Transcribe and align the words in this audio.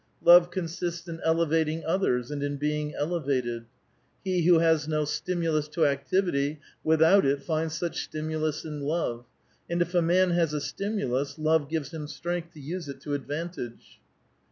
'* 0.15 0.21
Love 0.31 0.49
consists 0.49 1.07
in 1.07 1.21
elevating 1.23 1.85
others, 1.85 2.31
and 2.31 2.41
in 2.41 2.57
being 2.57 2.91
elevated."" 2.95 3.65
He 4.25 4.41
who 4.47 4.57
has 4.57 4.87
no 4.87 5.05
stimulus 5.05 5.67
to 5.67 5.85
activity 5.85 6.59
without 6.83 7.23
it 7.23 7.43
finds 7.43 7.75
such 7.75 8.03
stimulus 8.05 8.65
in 8.65 8.81
love; 8.81 9.27
and 9.69 9.79
if 9.79 9.93
a 9.93 10.01
man 10.01 10.31
has 10.31 10.55
a 10.55 10.59
stimulus, 10.59 11.37
love 11.37 11.69
gives 11.69 11.93
him 11.93 12.07
strength 12.07 12.53
to 12.55 12.59
use 12.59 12.89
it 12.89 12.99
to 13.01 13.13
advantage." 13.13 13.99